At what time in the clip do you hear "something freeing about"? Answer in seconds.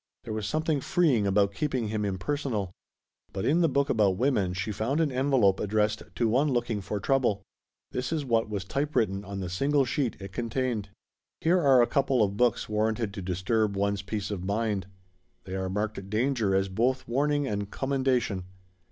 0.47-1.53